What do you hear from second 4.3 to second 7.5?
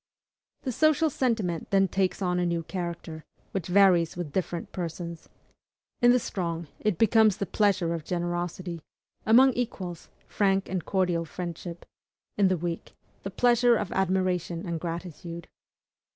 different persons. In the strong, it becomes the